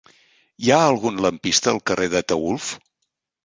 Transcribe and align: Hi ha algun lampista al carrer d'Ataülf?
Hi 0.63 0.71
ha 0.75 0.79
algun 0.85 1.21
lampista 1.27 1.71
al 1.75 1.79
carrer 1.93 2.11
d'Ataülf? 2.17 2.75